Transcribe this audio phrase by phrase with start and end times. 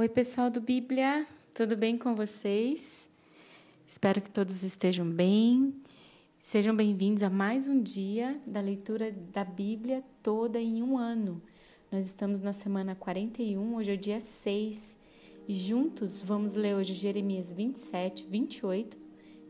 [0.00, 3.10] Oi, pessoal do Bíblia, tudo bem com vocês?
[3.84, 5.74] Espero que todos estejam bem.
[6.40, 11.42] Sejam bem-vindos a mais um dia da leitura da Bíblia toda em um ano.
[11.90, 14.96] Nós estamos na semana 41, hoje é o dia 6,
[15.48, 18.96] e juntos vamos ler hoje Jeremias 27, 28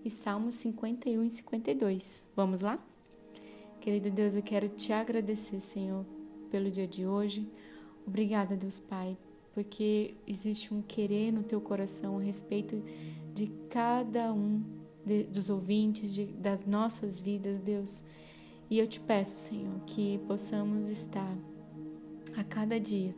[0.02, 2.24] e Salmos 51 e 52.
[2.34, 2.82] Vamos lá?
[3.82, 6.06] Querido Deus, eu quero te agradecer, Senhor,
[6.50, 7.46] pelo dia de hoje.
[8.06, 9.14] Obrigada, Deus Pai,
[9.58, 12.80] porque existe um querer no teu coração a respeito
[13.34, 14.62] de cada um
[15.04, 18.04] de, dos ouvintes, de, das nossas vidas, Deus.
[18.70, 21.36] E eu te peço, Senhor, que possamos estar
[22.36, 23.12] a cada dia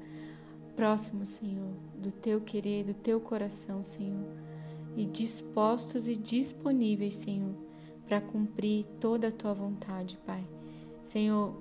[0.75, 4.27] próximos, Senhor, do teu querer, do teu coração, Senhor,
[4.97, 7.55] e dispostos e disponíveis, Senhor,
[8.07, 10.43] para cumprir toda a tua vontade, Pai.
[11.03, 11.55] Senhor,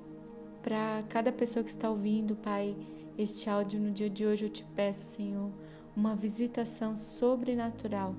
[0.61, 2.77] para cada pessoa que está ouvindo, Pai,
[3.21, 5.51] este áudio no dia de hoje eu te peço, Senhor,
[5.93, 8.15] uma visitação sobrenatural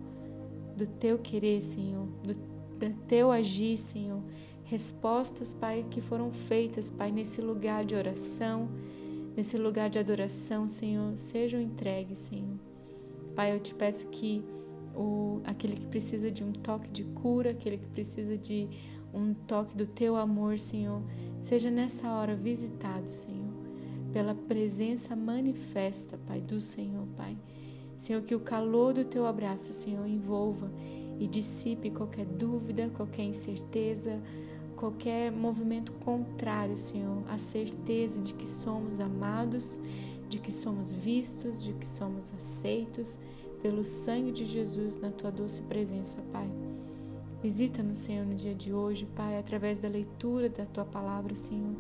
[0.77, 4.23] do teu querer, Senhor, do, do teu agir, Senhor.
[4.63, 8.69] Respostas, Pai, que foram feitas, Pai, nesse lugar de oração,
[9.35, 12.59] nesse lugar de adoração, Senhor, sejam entregues, Senhor.
[13.35, 14.45] Pai, eu te peço que
[14.95, 18.69] o, aquele que precisa de um toque de cura, aquele que precisa de
[19.15, 21.03] um toque do teu amor, Senhor,
[21.41, 23.40] seja nessa hora visitado, Senhor
[24.13, 27.37] pela presença manifesta, Pai, do Senhor, Pai.
[27.97, 30.71] Senhor, que o calor do teu abraço, Senhor, envolva
[31.19, 34.21] e dissipe qualquer dúvida, qualquer incerteza,
[34.75, 39.79] qualquer movimento contrário, Senhor, à certeza de que somos amados,
[40.29, 43.19] de que somos vistos, de que somos aceitos
[43.61, 46.49] pelo sangue de Jesus na tua doce presença, Pai.
[47.43, 51.75] Visita-nos, Senhor, no dia de hoje, Pai, através da leitura da tua palavra, Senhor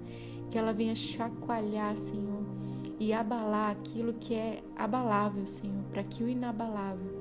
[0.50, 2.42] que ela venha chacoalhar, Senhor,
[2.98, 7.20] e abalar aquilo que é abalável, Senhor, para que o inabalável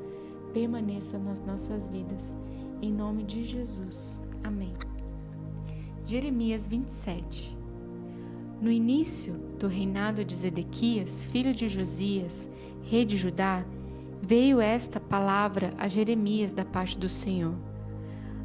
[0.54, 2.36] permaneça nas nossas vidas.
[2.82, 4.22] Em nome de Jesus.
[4.44, 4.74] Amém.
[6.04, 7.58] Jeremias 27.
[8.62, 12.50] No início do reinado de Zedequias, filho de Josias,
[12.82, 13.66] rei de Judá,
[14.22, 17.56] veio esta palavra a Jeremias da parte do Senhor.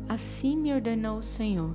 [0.09, 1.75] Assim me ordenou o Senhor: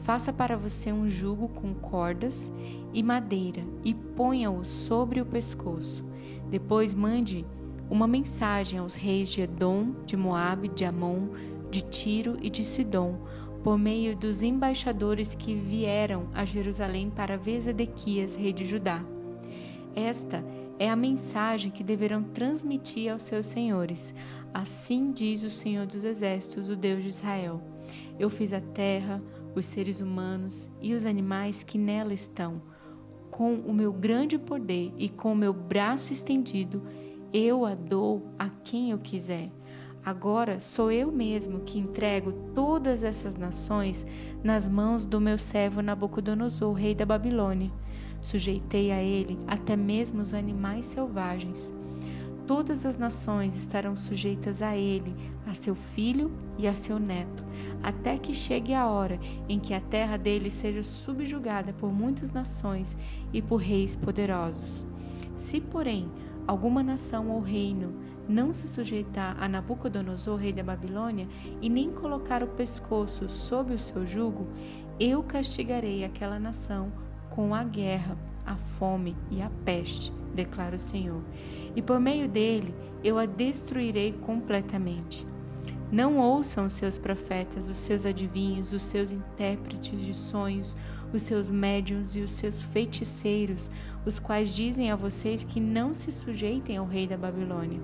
[0.00, 2.50] Faça para você um jugo com cordas
[2.92, 6.04] e madeira e ponha-o sobre o pescoço.
[6.50, 7.46] Depois mande
[7.90, 11.28] uma mensagem aos reis de Edom, de Moabe, de Amon,
[11.70, 13.18] de Tiro e de Sidom,
[13.62, 19.04] por meio dos embaixadores que vieram a Jerusalém para ver Zedequias, rei de Judá.
[19.94, 20.42] Esta
[20.78, 24.14] é a mensagem que deverão transmitir aos seus senhores.
[24.54, 27.60] Assim diz o Senhor dos Exércitos, o Deus de Israel:
[28.18, 29.22] Eu fiz a terra,
[29.54, 32.62] os seres humanos e os animais que nela estão.
[33.30, 36.82] Com o meu grande poder e com o meu braço estendido,
[37.32, 39.50] eu a dou a quem eu quiser.
[40.04, 44.06] Agora sou eu mesmo que entrego todas essas nações
[44.42, 47.70] nas mãos do meu servo Nabucodonosor, rei da Babilônia.
[48.20, 51.72] Sujeitei a ele até mesmo os animais selvagens
[52.50, 55.14] todas as nações estarão sujeitas a ele,
[55.46, 57.44] a seu filho e a seu neto,
[57.80, 62.98] até que chegue a hora em que a terra dele seja subjugada por muitas nações
[63.32, 64.84] e por reis poderosos.
[65.36, 66.10] Se, porém,
[66.44, 67.94] alguma nação ou reino
[68.28, 71.28] não se sujeitar a Nabucodonosor, rei da Babilônia,
[71.62, 74.48] e nem colocar o pescoço sob o seu jugo,
[74.98, 76.92] eu castigarei aquela nação
[77.28, 81.22] com a guerra, a fome e a peste declara o Senhor,
[81.76, 82.74] e por meio dele
[83.04, 85.26] eu a destruirei completamente.
[85.92, 90.76] Não ouçam os seus profetas, os seus adivinhos, os seus intérpretes de sonhos,
[91.12, 93.70] os seus médiuns e os seus feiticeiros,
[94.06, 97.80] os quais dizem a vocês que não se sujeitem ao rei da Babilônia,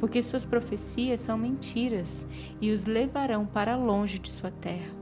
[0.00, 2.26] porque suas profecias são mentiras
[2.58, 5.01] e os levarão para longe de sua terra.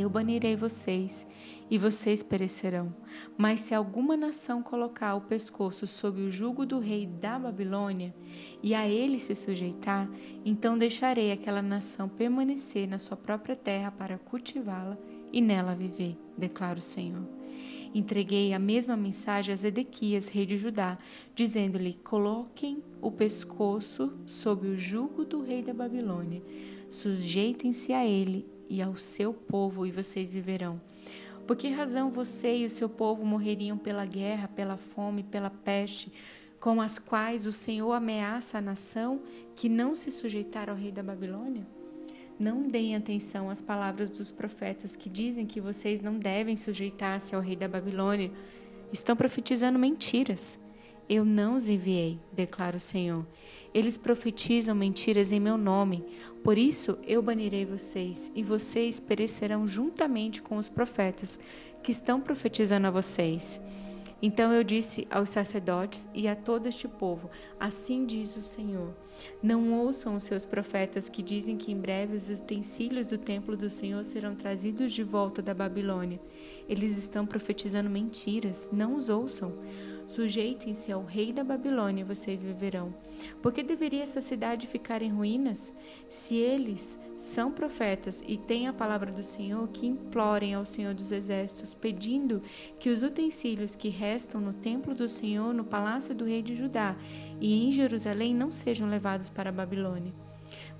[0.00, 1.26] Eu banirei vocês
[1.70, 2.90] e vocês perecerão.
[3.36, 8.14] Mas se alguma nação colocar o pescoço sob o jugo do rei da Babilônia
[8.62, 10.08] e a ele se sujeitar,
[10.42, 14.96] então deixarei aquela nação permanecer na sua própria terra para cultivá-la
[15.30, 17.28] e nela viver, declara o Senhor.
[17.94, 20.96] Entreguei a mesma mensagem a Zedequias, rei de Judá,
[21.34, 26.42] dizendo-lhe: Coloquem o pescoço sob o jugo do rei da Babilônia,
[26.88, 30.80] sujeitem-se a ele e ao seu povo, e vocês viverão.
[31.46, 36.12] Por que razão você e o seu povo morreriam pela guerra, pela fome, pela peste,
[36.60, 39.20] com as quais o Senhor ameaça a nação
[39.56, 41.66] que não se sujeitar ao rei da Babilônia?
[42.38, 47.42] Não deem atenção às palavras dos profetas que dizem que vocês não devem sujeitar-se ao
[47.42, 48.30] rei da Babilônia.
[48.92, 50.58] Estão profetizando mentiras.
[51.10, 53.26] Eu não os enviei, declara o Senhor.
[53.74, 56.04] Eles profetizam mentiras em meu nome.
[56.44, 61.40] Por isso eu banirei vocês, e vocês perecerão juntamente com os profetas
[61.82, 63.60] que estão profetizando a vocês.
[64.22, 67.28] Então eu disse aos sacerdotes e a todo este povo:
[67.58, 68.94] Assim diz o Senhor:
[69.42, 73.68] Não ouçam os seus profetas que dizem que em breve os utensílios do templo do
[73.68, 76.20] Senhor serão trazidos de volta da Babilônia.
[76.68, 79.54] Eles estão profetizando mentiras, não os ouçam.
[80.10, 82.92] Sujeitem-se ao rei da Babilônia e vocês viverão.
[83.40, 85.72] Por que deveria essa cidade ficar em ruínas?
[86.08, 91.12] Se eles são profetas e têm a palavra do Senhor, que implorem ao Senhor dos
[91.12, 92.42] Exércitos, pedindo
[92.80, 96.96] que os utensílios que restam no templo do Senhor, no palácio do rei de Judá
[97.40, 100.12] e em Jerusalém não sejam levados para a Babilônia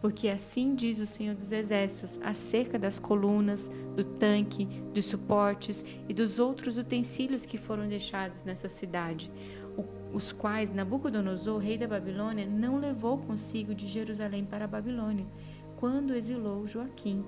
[0.01, 4.65] porque assim diz o Senhor dos Exércitos acerca das colunas, do tanque,
[4.95, 9.31] dos suportes e dos outros utensílios que foram deixados nessa cidade,
[10.13, 15.27] os quais Nabucodonosor, rei da Babilônia, não levou consigo de Jerusalém para a Babilônia,
[15.77, 17.25] quando exilou Joaquim,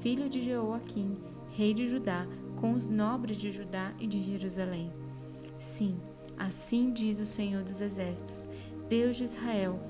[0.00, 1.16] filho de Jeoaquim,
[1.50, 2.26] rei de Judá,
[2.56, 4.92] com os nobres de Judá e de Jerusalém.
[5.58, 5.96] Sim,
[6.36, 8.50] assim diz o Senhor dos Exércitos,
[8.88, 9.80] Deus de Israel,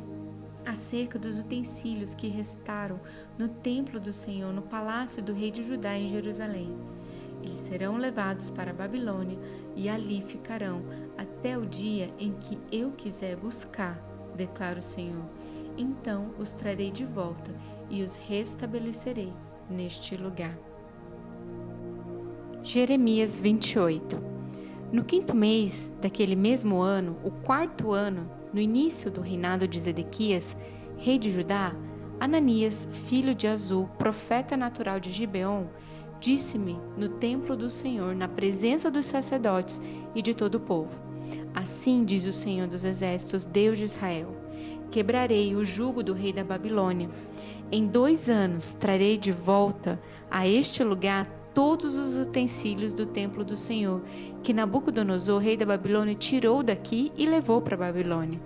[0.67, 3.01] acerca dos utensílios que restaram
[3.39, 6.77] no templo do Senhor, no palácio do rei de Judá em Jerusalém.
[7.43, 9.39] Eles serão levados para a Babilônia
[9.77, 10.83] e ali ficarão
[11.17, 13.97] até o dia em que eu quiser buscar,
[14.35, 15.25] declara o Senhor.
[15.79, 17.55] Então os trarei de volta
[17.89, 19.33] e os restabelecerei
[19.71, 20.59] neste lugar.
[22.63, 24.21] Jeremias 28
[24.91, 30.57] No quinto mês daquele mesmo ano, o quarto ano no início do reinado de Zedequias,
[30.97, 31.75] rei de Judá,
[32.19, 35.67] Ananias, filho de Azul, profeta natural de Gibeon,
[36.19, 39.81] disse-me no templo do Senhor, na presença dos sacerdotes
[40.15, 40.91] e de todo o povo:
[41.55, 44.35] Assim diz o Senhor dos Exércitos, Deus de Israel:
[44.91, 47.11] Quebrarei o jugo do rei da Babilônia.
[47.71, 50.01] Em dois anos trarei de volta
[50.31, 54.03] a este lugar todos os utensílios do templo do Senhor,
[54.43, 58.39] que Nabucodonosor, rei da Babilônia, tirou daqui e levou para Babilônia.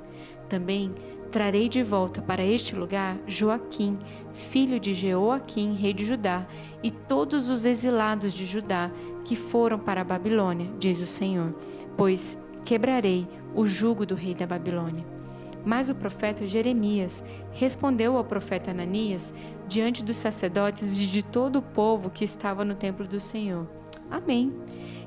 [0.49, 0.95] Também
[1.29, 3.99] trarei de volta para este lugar Joaquim,
[4.33, 6.47] filho de Jeoaquim, rei de Judá,
[6.85, 8.93] e todos os exilados de Judá
[9.25, 11.53] que foram para a Babilônia, diz o Senhor,
[11.97, 15.20] pois quebrarei o jugo do rei da Babilônia.
[15.65, 19.35] Mas o profeta Jeremias respondeu ao profeta Ananias
[19.69, 23.67] diante dos sacerdotes e de todo o povo que estava no templo do Senhor.
[24.11, 24.53] Amém.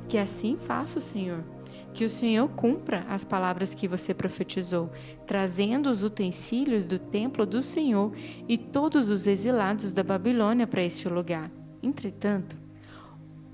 [0.07, 1.43] Que assim faça o Senhor.
[1.93, 4.89] Que o Senhor cumpra as palavras que você profetizou,
[5.27, 8.11] trazendo os utensílios do templo do Senhor
[8.47, 11.51] e todos os exilados da Babilônia para este lugar.
[11.81, 12.57] Entretanto,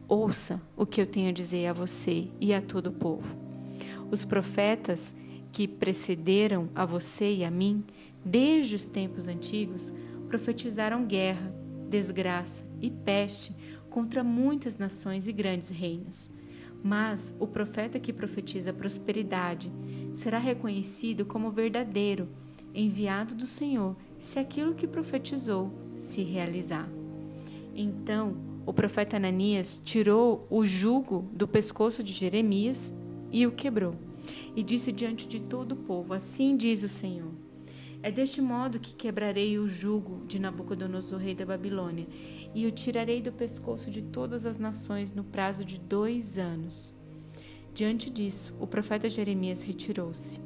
[0.08, 3.36] ouça o que eu tenho a dizer a você e a todo o povo.
[4.10, 5.16] Os profetas
[5.52, 7.84] que precederam a você e a mim,
[8.24, 9.94] desde os tempos antigos,
[10.28, 11.54] profetizaram guerra,
[11.90, 13.56] desgraça e peste
[13.90, 16.30] contra muitas nações e grandes reinos.
[16.84, 19.72] Mas o profeta que profetiza prosperidade
[20.14, 22.30] será reconhecido como verdadeiro,
[22.74, 26.88] enviado do Senhor, se aquilo que profetizou se realizar.
[27.76, 32.94] Então, o profeta Ananias tirou o jugo do pescoço de Jeremias
[33.32, 33.96] e o quebrou
[34.56, 37.32] e disse diante de todo o povo: Assim diz o Senhor.
[38.02, 42.08] É deste modo que quebrarei o jugo de Nabucodonosor, rei da Babilônia,
[42.56, 46.96] e o tirarei do pescoço de todas as nações no prazo de dois anos.
[47.74, 50.40] Diante disso, o profeta Jeremias retirou-se.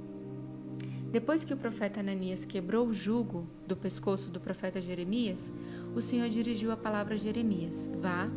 [1.12, 5.54] Depois que o profeta Ananias quebrou o jugo do pescoço do profeta Jeremias,
[5.96, 8.28] o Senhor dirigiu a palavra a Jeremias: Vá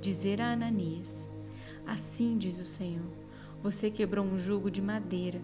[0.00, 1.30] dizer a Ananias:
[1.86, 3.23] Assim diz o Senhor
[3.64, 5.40] você quebrou um jugo de madeira,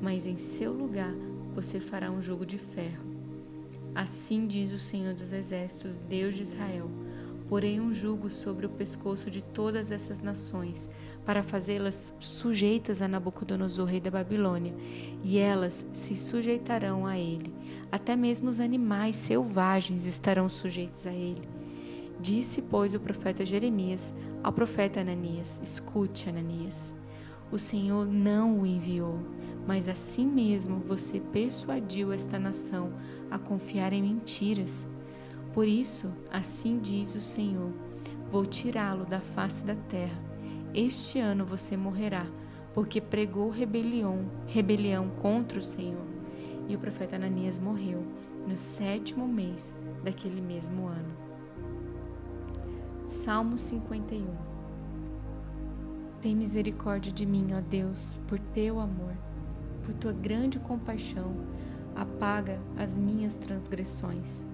[0.00, 1.14] mas em seu lugar
[1.54, 3.04] você fará um jugo de ferro.
[3.94, 6.90] Assim diz o Senhor dos Exércitos, Deus de Israel:
[7.46, 10.88] Porei um jugo sobre o pescoço de todas essas nações,
[11.26, 14.74] para fazê-las sujeitas a Nabucodonosor, rei da Babilônia,
[15.22, 17.52] e elas se sujeitarão a ele.
[17.92, 21.46] Até mesmo os animais selvagens estarão sujeitos a ele.
[22.18, 26.94] Disse, pois, o profeta Jeremias ao profeta Ananias: Escute, Ananias.
[27.50, 29.18] O Senhor não o enviou,
[29.66, 32.92] mas assim mesmo você persuadiu esta nação
[33.30, 34.86] a confiar em mentiras.
[35.54, 37.72] Por isso, assim diz o Senhor:
[38.30, 40.22] vou tirá-lo da face da terra.
[40.74, 42.26] Este ano você morrerá,
[42.74, 46.06] porque pregou rebelião, rebelião contra o Senhor.
[46.68, 48.04] E o profeta Ananias morreu
[48.46, 49.74] no sétimo mês
[50.04, 51.16] daquele mesmo ano.
[53.06, 54.47] Salmo 51
[56.20, 59.14] tem misericórdia de mim, ó Deus, por teu amor,
[59.82, 61.32] por tua grande compaixão,
[61.94, 64.44] apaga as minhas transgressões.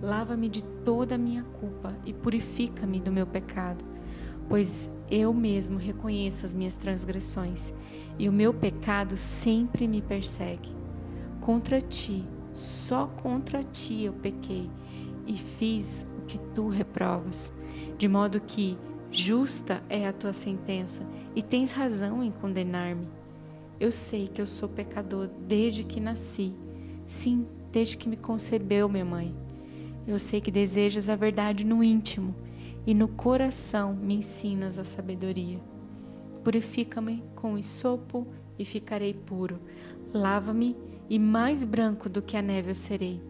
[0.00, 3.84] Lava-me de toda a minha culpa e purifica-me do meu pecado,
[4.48, 7.72] pois eu mesmo reconheço as minhas transgressões
[8.18, 10.74] e o meu pecado sempre me persegue.
[11.40, 14.68] Contra ti, só contra ti eu pequei
[15.26, 17.52] e fiz o que tu reprovas,
[17.96, 18.76] de modo que
[19.12, 23.06] justa é a tua sentença e tens razão em condenar-me.
[23.78, 26.54] Eu sei que eu sou pecador desde que nasci,
[27.04, 29.36] sim, desde que me concebeu minha mãe.
[30.06, 32.34] Eu sei que desejas a verdade no íntimo
[32.86, 35.60] e no coração me ensinas a sabedoria.
[36.42, 38.26] Purifica-me com isopo
[38.58, 39.60] e ficarei puro.
[40.12, 40.74] Lava-me
[41.10, 43.22] e mais branco do que a neve eu serei.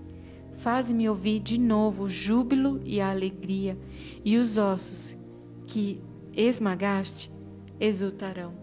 [0.57, 3.77] Faz-me ouvir de novo o júbilo e a alegria,
[4.25, 5.17] e os ossos
[5.67, 6.03] que
[6.33, 7.31] esmagaste
[7.79, 8.55] exultarão.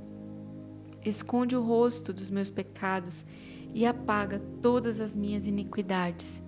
[1.05, 3.25] Esconde o rosto dos meus pecados
[3.73, 6.41] e apaga todas as minhas iniquidades.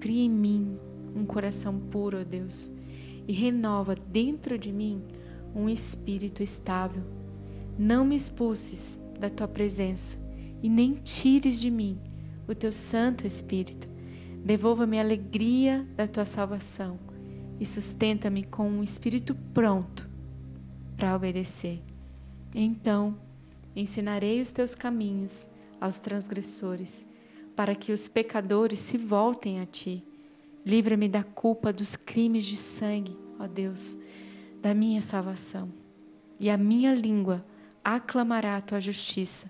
[0.00, 0.78] Cria em mim
[1.14, 2.70] um coração puro, ó Deus,
[3.26, 5.02] e renova dentro de mim
[5.54, 7.04] um espírito estável.
[7.78, 10.18] Não me expulses da tua presença
[10.62, 11.98] e nem tires de mim
[12.48, 13.88] o teu Santo Espírito.
[14.44, 16.98] Devolva-me a alegria da tua salvação
[17.62, 20.10] e sustenta-me com um espírito pronto
[20.96, 21.80] para obedecer.
[22.52, 23.16] Então,
[23.76, 25.48] ensinarei os teus caminhos
[25.80, 27.06] aos transgressores,
[27.54, 30.04] para que os pecadores se voltem a ti.
[30.66, 33.96] Livra-me da culpa dos crimes de sangue, ó Deus,
[34.60, 35.72] da minha salvação.
[36.40, 37.46] E a minha língua
[37.84, 39.48] aclamará a tua justiça.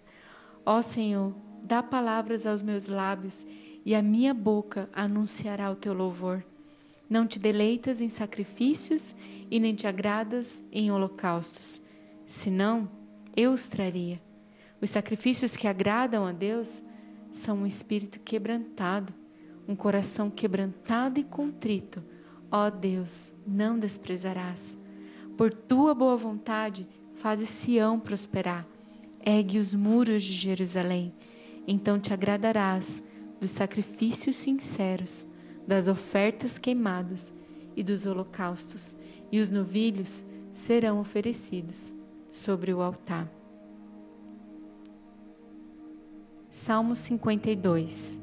[0.66, 3.46] Ó Senhor, dá palavras aos meus lábios
[3.86, 6.44] e a minha boca anunciará o teu louvor.
[7.12, 9.14] Não te deleitas em sacrifícios
[9.50, 11.82] e nem te agradas em holocaustos,
[12.24, 12.90] senão
[13.36, 14.18] eu os traria.
[14.80, 16.82] Os sacrifícios que agradam a Deus
[17.30, 19.12] são um espírito quebrantado
[19.66, 22.02] um coração quebrantado e contrito,
[22.50, 24.78] ó Deus, não desprezarás.
[25.36, 28.66] Por tua boa vontade, fazes Sião prosperar,
[29.24, 31.14] ergue os muros de Jerusalém.
[31.66, 33.04] Então te agradarás
[33.40, 35.28] dos sacrifícios sinceros,
[35.66, 37.34] das ofertas queimadas
[37.76, 38.96] e dos holocaustos,
[39.30, 41.94] e os novilhos serão oferecidos
[42.28, 43.30] sobre o altar.
[46.50, 48.22] Salmo 52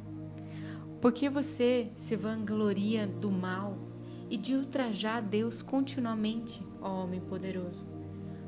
[1.02, 3.78] por que você se vangloria do mal
[4.30, 7.86] e de ultrajar Deus continuamente, ó homem poderoso?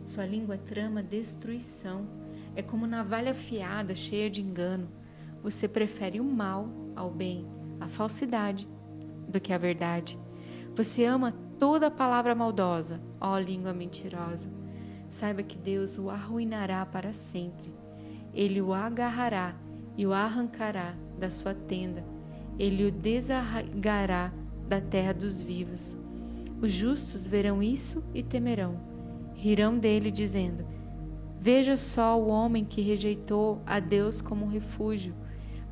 [0.03, 2.05] Sua língua trama destruição,
[2.53, 4.89] é como navalha afiada, cheia de engano.
[5.41, 7.47] Você prefere o mal ao bem,
[7.79, 8.67] a falsidade
[9.31, 10.19] do que a verdade.
[10.75, 14.51] Você ama toda palavra maldosa, ó língua mentirosa.
[15.09, 17.73] Saiba que Deus o arruinará para sempre.
[18.33, 19.55] Ele o agarrará
[19.97, 22.05] e o arrancará da sua tenda
[22.61, 24.31] ele o desarraigará
[24.67, 25.97] da terra dos vivos.
[26.61, 28.79] Os justos verão isso e temerão.
[29.33, 30.63] Rirão dele, dizendo:
[31.39, 35.15] Veja só o homem que rejeitou a Deus como refúgio,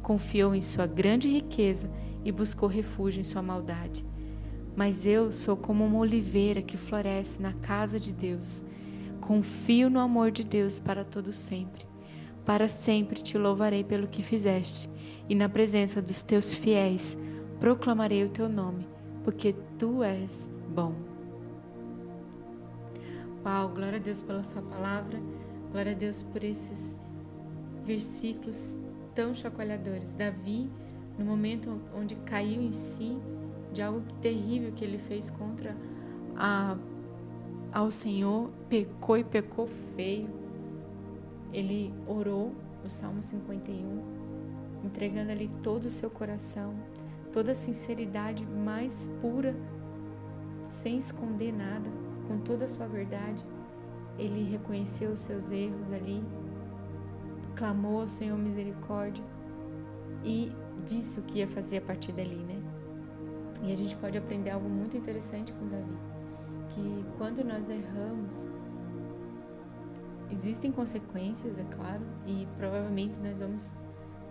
[0.01, 1.91] confiou em sua grande riqueza
[2.23, 4.05] e buscou refúgio em sua maldade.
[4.75, 8.63] Mas eu sou como uma oliveira que floresce na casa de Deus.
[9.19, 11.87] Confio no amor de Deus para todo sempre.
[12.45, 14.89] Para sempre te louvarei pelo que fizeste
[15.27, 17.17] e na presença dos teus fiéis
[17.59, 18.87] proclamarei o teu nome,
[19.23, 20.95] porque tu és bom.
[23.45, 25.19] Uau, glória a Deus pela sua palavra,
[25.71, 26.97] glória a Deus por esses
[27.85, 28.79] versículos
[29.13, 30.13] tão chacoalhadores.
[30.13, 30.69] Davi,
[31.19, 33.17] no momento onde caiu em si
[33.73, 35.75] de algo terrível que ele fez contra
[36.35, 36.77] a,
[37.73, 40.29] ao Senhor, pecou e pecou feio.
[41.51, 42.53] Ele orou
[42.85, 44.19] o Salmo 51
[44.83, 46.73] entregando ali todo o seu coração,
[47.33, 49.53] toda a sinceridade mais pura,
[50.69, 51.89] sem esconder nada,
[52.27, 53.45] com toda a sua verdade.
[54.17, 56.23] Ele reconheceu os seus erros ali,
[57.55, 59.23] clamou ao Senhor misericórdia
[60.23, 60.51] e
[60.85, 62.61] disse o que ia fazer a partir dali, né?
[63.63, 65.97] E a gente pode aprender algo muito interessante com Davi,
[66.69, 68.47] que quando nós erramos,
[70.31, 73.75] existem consequências, é claro, e provavelmente nós vamos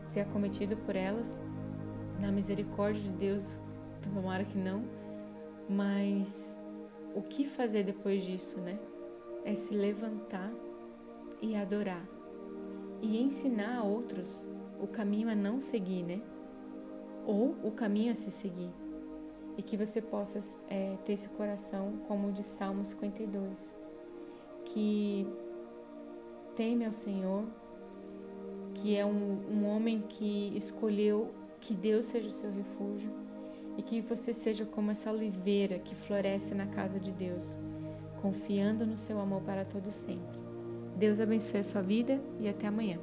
[0.05, 1.41] ser acometido por elas.
[2.19, 3.61] Na misericórdia de Deus,
[4.03, 4.83] tomara que não.
[5.69, 6.59] Mas
[7.15, 8.79] o que fazer depois disso, né?
[9.45, 10.51] É se levantar
[11.41, 12.05] e adorar.
[13.03, 14.47] E ensinar a outros
[14.81, 16.21] o caminho a não seguir, né?
[17.29, 18.71] Ou o caminho a se seguir.
[19.57, 23.77] E que você possa é, ter esse coração como o de Salmo 52.
[24.65, 25.27] Que
[26.57, 27.45] teme ao Senhor
[28.75, 31.31] que é um, um homem que escolheu
[31.61, 33.11] que Deus seja o seu refúgio
[33.77, 37.57] e que você seja como essa oliveira que floresce na casa de Deus,
[38.21, 40.39] confiando no seu amor para todo sempre.
[40.97, 42.99] Deus abençoe a sua vida e até amanhã.